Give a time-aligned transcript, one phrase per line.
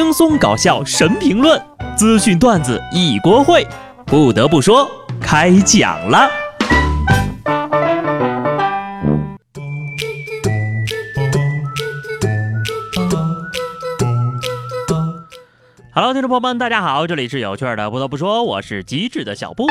[0.00, 1.60] 轻松搞笑神评论，
[1.96, 3.66] 资讯段子一锅烩。
[4.06, 4.88] 不得不说，
[5.20, 6.30] 开讲了。
[15.92, 17.90] Hello，听众朋友们，大家好，这里是有趣的。
[17.90, 19.66] 不得不说，我是机智的小布。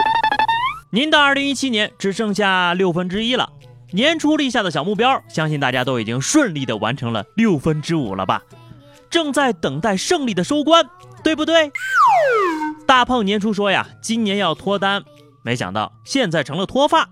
[0.92, 3.50] 您的二零一七年只剩下六分之一了。
[3.92, 8.42] 年初立下的小目标，相信大家都已经顺利的完成了六分之五了吧？
[9.10, 10.86] 正在等待胜利的收官，
[11.24, 11.72] 对不对？
[12.86, 15.04] 大胖年初说呀，今年要脱单，
[15.44, 17.10] 没想到现在成了脱发。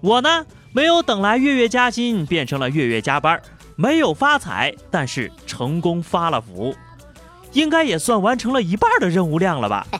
[0.00, 3.40] 我呢，没有等来月月加薪，变成了月月加班，
[3.76, 6.74] 没有发财，但是成功发了福，
[7.52, 9.86] 应该也算完成了一半的任务量了吧？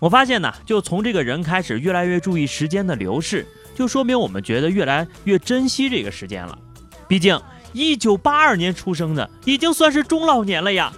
[0.00, 6.58] 我发现呢，就从这个人开始越来越注意时间的流逝，就说明我们觉得越来越珍惜这个时间了。
[7.06, 7.38] 毕竟，
[7.72, 10.92] 一九八二年出生的已经算是中老年了呀。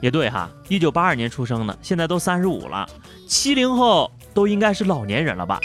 [0.00, 2.88] 也对哈，一九八二年出生的现在都三十五了，
[3.28, 5.60] 七零后都应该是老年人了吧？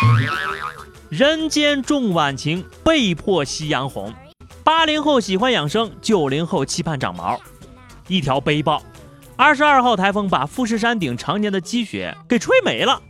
[1.10, 4.14] 人间重晚晴，被迫夕阳红。
[4.64, 7.40] 八零后喜欢养生，九零后期盼长毛。
[8.08, 8.82] 一条背包。
[9.36, 13.02] 二十二号台风把富士山顶常年的积雪给吹没了。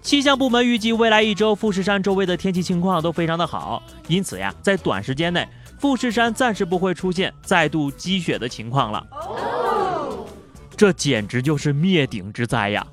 [0.00, 5.46] 气象部门预计未来一周富士山周围的天气情况都非常的好，因此呀，在短时间内
[5.78, 9.06] 富士山暂时不会出现再度积雪的情况了。
[10.76, 12.86] 这简直就是灭顶之灾呀！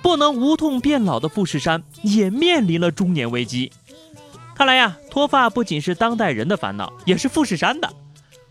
[0.00, 3.70] 不能无痛变老的富士山也面临了中年危机。
[4.54, 7.90] 看来呀，脱发不仅是当代人的烦恼，也是富士山的。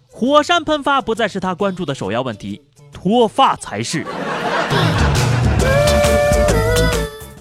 [0.07, 2.61] 火山喷发不再是他关注的首要问题。
[2.91, 4.05] 脱发才是。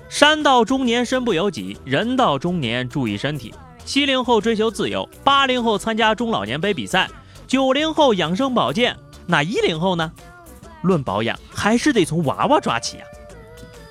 [0.08, 3.54] 山到中年身不由己，人到中年注意身体。
[3.86, 7.08] 七零后追求自由，八零后参加中老年杯比赛，
[7.46, 10.10] 九零后养生保健，那一零后呢？
[10.82, 13.04] 论保养，还是得从娃娃抓起呀。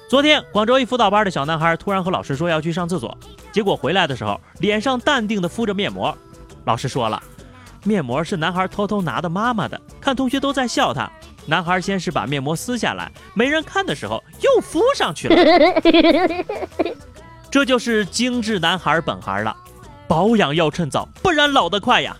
[0.09, 3.17] 昨天，广州一辅导班的小男孩突然和老师说要去上厕所，
[3.53, 6.15] 结果回来的时候，脸上淡定的敷着面膜。
[6.65, 7.23] 老师说了，
[7.85, 11.09] 面膜是男孩偷偷拿的妈妈的，看同学都在笑他。
[11.45, 15.35] 男孩先是把面膜撕下来，没人看的时候又敷上去了。
[17.49, 19.55] 这就是精致男孩本行了，
[20.07, 22.15] 保养要趁早，不然老得快呀。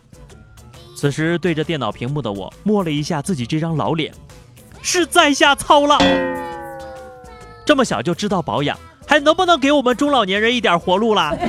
[0.95, 4.13] 此时对着电脑屏幕的我摸了一下自己这张老脸，
[4.81, 5.97] 是在下操了。
[7.65, 11.33] 这么小就知道保养，还能不能给我们中老年人一点活路啦？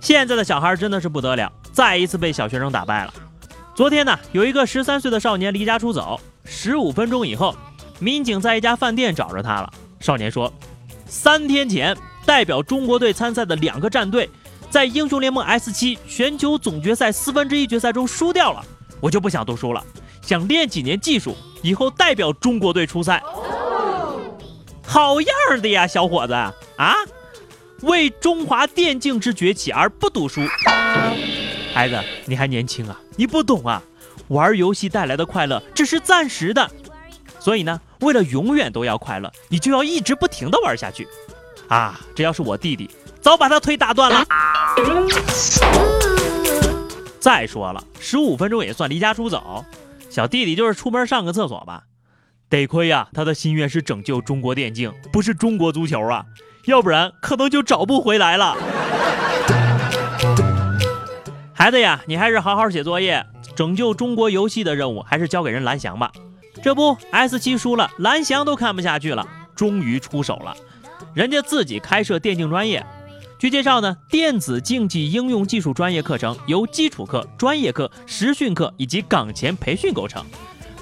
[0.00, 3.14] 现在的小孩真的是不得了，再一次被小学生打败了。
[3.74, 7.54] 昨天呢，有一个十三岁的少年离家出走，十五分钟以后，
[8.00, 9.72] 民警在一家饭店找着他了。
[10.00, 10.52] 少年说，
[11.06, 14.28] 三天前代表中国队参赛的两个战队，
[14.70, 18.64] 在英雄联盟 S 七全球总决赛四分之一决赛中输掉了，
[19.00, 19.84] 我就不想读书了，
[20.22, 23.22] 想练几年技术，以后代表中国队出赛。
[24.84, 26.94] 好样的呀，小伙子啊！
[27.80, 30.42] 为中华电竞之崛起而不读书。
[31.74, 33.82] 孩子，你还年轻啊，你不懂啊，
[34.28, 36.70] 玩游戏带来的快乐只是暂时的，
[37.40, 41.08] 所以呢，为了永远都要快乐，你就要一直不停的玩下去。
[41.72, 42.90] 啊，这要是我弟弟，
[43.22, 44.22] 早把他腿打断了。
[47.18, 49.64] 再说了，十五分钟也算离家出走，
[50.10, 51.84] 小弟弟就是出门上个厕所吧。
[52.50, 56.26] 得亏呀，他的心愿是拯救中国电竞，不是中国足球啊，
[56.66, 58.54] 要不然可能就找不回来了。
[61.54, 63.24] 孩子呀，你还是好好写作业，
[63.56, 66.12] 拯救中国游戏的任务还是交给人蓝翔吧。
[66.62, 70.54] 这不，S 七输了，蓝翔都看不下去了，终于出手了。
[71.14, 72.84] 人家自己开设电竞专业。
[73.38, 80.24] 据介绍呢，电子竞技应用技术专业课程由基础课、专业课、实训课以及岗前培训构成，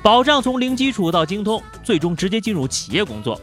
[0.02, 3.40] 保障从零基础到精通，最终直接进入企业工作。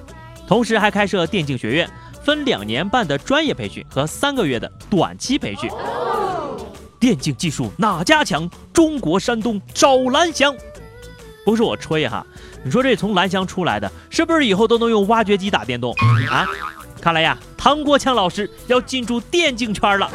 [0.48, 1.90] 同时还开设电竞学院，
[2.24, 5.69] 分两年半的专业培训和三个月的短期培训。
[7.00, 8.50] 电竞技术哪家强？
[8.72, 10.56] 中国山东找蓝翔，
[11.44, 12.25] 不是我吹哈。
[12.63, 15.92] 你说这从蓝翔出来的，是不是以后都能用挖掘机打电动
[16.30, 16.45] 啊？
[17.01, 20.09] 看来呀，唐国强老师要进驻电竞圈了。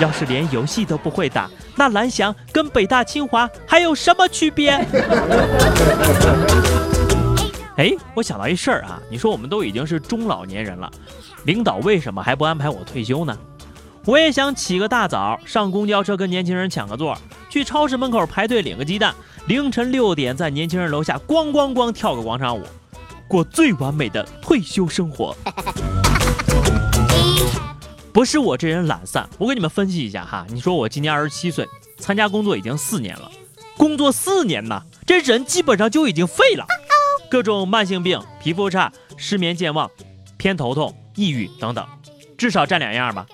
[0.00, 4.72] 要是连游戏都不会打，那蓝翔跟北大清华还有什么区别？
[7.76, 10.90] 哎，我想到一事儿啊，你说我们都已经是中老年人了，
[11.44, 13.36] 领导为什么还不安排我退休呢？
[14.04, 17.16] 我也想起个大早，上公交车跟年轻人抢个座，
[17.48, 19.14] 去超市门口排队领个鸡蛋，
[19.46, 22.62] 凌晨六点在年轻人楼下咣咣咣跳个广场舞，
[23.28, 25.36] 过最完美的退休生活。
[28.12, 30.46] 不是我这人懒散，我给你们分析一下哈。
[30.48, 31.66] 你说我今年二十七岁，
[31.98, 33.30] 参加工作已经四年了，
[33.76, 36.64] 工作四年呢，这人基本上就已经废了，
[37.28, 39.90] 各种慢性病、皮肤差、失眠、健忘、
[40.36, 41.84] 偏头痛、抑郁等等，
[42.38, 43.26] 至少占两样吧。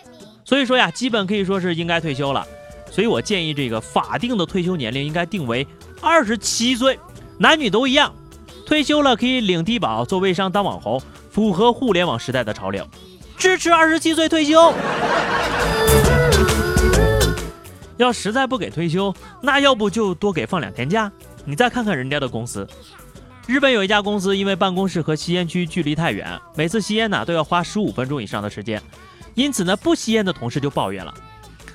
[0.47, 2.47] 所以说呀，基本可以说是应该退休了。
[2.91, 5.67] 所以我建议这个法定的退休年龄应该定为
[6.01, 6.99] 二十七岁，
[7.39, 8.15] 男女都一样。
[8.71, 12.87] 退休了可以领低保、做微商、当网红，符合互联网时代的潮流。
[13.37, 14.73] 支持二十七岁退休。
[17.99, 19.13] 要实在不给退休，
[19.43, 21.11] 那要不就多给放两天假。
[21.45, 22.65] 你再看看人家的公司，
[23.49, 28.81] 日本有一家公司，因为办公室和吸烟区距离太远，每次吸烟呢都要花十五分钟以上的时间，
[29.35, 31.13] 因此呢不吸烟的同事就抱怨了，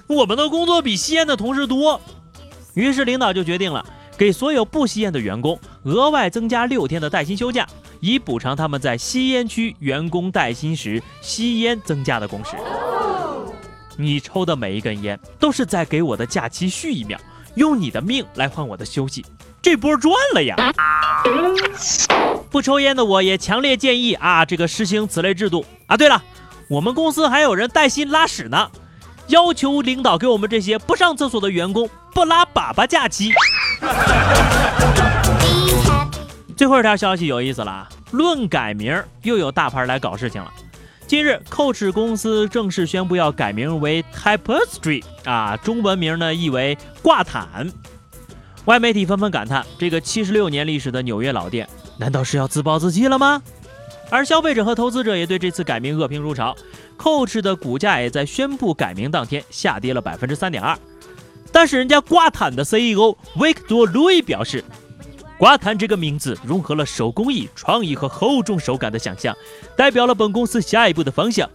[0.07, 1.99] 我们的工作比吸烟的同事多。
[2.73, 3.85] 于是领导就决定了。
[4.17, 7.67] 给所有不吸烟的员工额外增加六天的带薪休假，
[7.99, 12.51] 以补偿他们在吸烟区员工带薪时吸烟增加的工时。
[13.97, 17.17] 你抽的每一根烟都是在给我的假期续一秒，
[17.55, 19.25] 用你的命来换我的休息，
[19.61, 20.55] 这波赚了呀！
[22.49, 25.97] 不抽烟的我也强烈建议啊，这个实行此类制度啊。
[25.97, 26.23] 对了，
[26.69, 28.69] 我们公司还有人带薪拉屎呢，
[29.27, 33.31] 要求领导给我们这些不上厕所的员工不拉粑粑假期。
[36.55, 37.89] 最后一条消息有意思了啊！
[38.11, 40.51] 论改名，又有大牌来搞事情了。
[41.05, 47.71] 近日，Coach 公司正式宣布要改名为 Tapestry 啊，中文名呢译为挂毯。
[48.65, 51.67] 外媒体纷纷感叹：这个七十六年历史的纽约老店，
[51.97, 53.41] 难道是要自暴自弃了吗？
[54.09, 56.55] 而消费者和投资者也对这次改名恶评如潮
[56.97, 60.77] ，Coach 的股价也在宣布改名当天下跌了百分之三点二。
[61.55, 64.61] 但是人家挂毯的 CEO 维克多·路易表示，
[65.37, 69.33] 挂毯这个名字融合了手工艺、创意和厚重手感的想象，
[69.73, 71.49] 代表了本公司下一步的方向。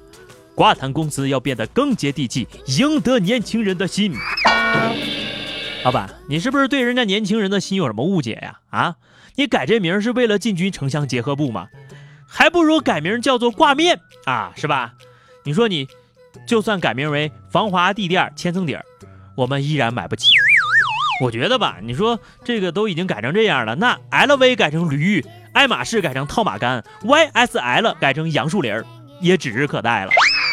[0.54, 2.48] 挂毯公司要变得更接地气，
[2.78, 4.14] 赢得年轻人的心。
[5.84, 8.60] 老板，你是不是对人家年轻人的心有什么误解呀？
[8.70, 8.96] 啊，
[9.34, 11.68] 你改这名是为了进军城乡结合部吗？
[12.26, 14.94] 还不如改名叫做挂面啊，是吧？
[15.44, 15.86] 你说你，
[16.46, 18.82] 就算改名为防滑地垫千层底儿。
[19.34, 20.30] 我们依然买不起。
[21.22, 25.22] 我觉得吧，你说这个都已经改成这样了，那 LV 改成驴，
[25.52, 28.86] 爱马仕改成套马杆，YSL 改成杨树林儿，
[29.20, 30.10] 也指日可待了。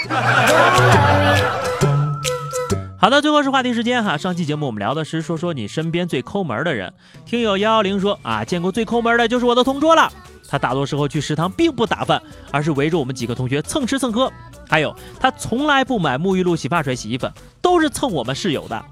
[2.99, 4.17] 好的，最后是话题时间哈。
[4.17, 6.93] 上期节目我们聊的是说说你身边最抠门的人。
[7.25, 10.11] 听友幺幺零说啊，见过最抠门的就是我的同桌了。
[10.49, 12.21] 他大多时候去食堂并不打饭，
[12.51, 14.29] 而是围着我们几个同学蹭吃蹭喝。
[14.69, 17.31] 还有，他从来不买沐浴露、洗发水、洗衣粉，
[17.61, 18.85] 都是蹭我们室友的。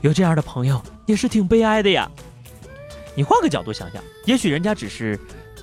[0.00, 2.10] 有这样的朋友也是挺悲哀的呀。
[3.14, 5.18] 你换个角度想想，也许人家只是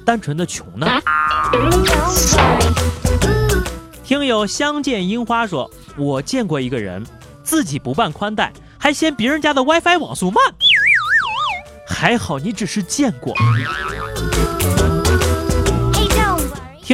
[0.05, 0.88] 单纯的穷呢。
[4.03, 7.05] 听友相见樱花说，我见过一个人，
[7.44, 10.44] 自己不办宽带，还嫌别人家的 WiFi 网速慢。
[11.87, 13.33] 还好你只是见过。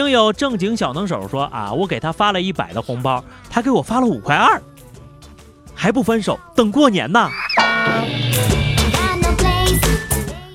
[0.08, 4.62] 听友正经小能手说啊，我给他发了一百的红包，他给我发了五块二，
[5.76, 7.30] 还不分手，等过年呢。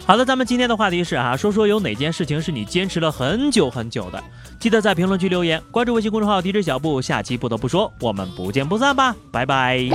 [0.06, 4.24] 好的，咱们今天的话题是啊，说说有哪件事情是你坚持了很久很久的，
[4.58, 9.86] 记得在评论区留言，关注微信公众号 DJ 小布，下期不得不说，我们不见不散吧，拜拜。